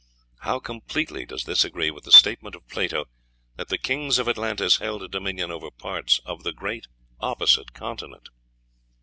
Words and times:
How 0.39 0.57
completely 0.57 1.27
does 1.27 1.43
this 1.43 1.63
agree 1.63 1.91
with 1.91 2.05
the 2.05 2.11
statement 2.11 2.55
of 2.55 2.67
Plato 2.67 3.05
that 3.57 3.67
the 3.69 3.77
kings 3.77 4.17
of 4.17 4.27
Atlantis 4.27 4.77
held 4.77 5.11
dominion 5.11 5.51
over 5.51 5.69
parts 5.69 6.19
of 6.25 6.41
"the 6.41 6.53
great 6.53 6.87
opposite 7.19 7.71
continent!" 7.75 8.29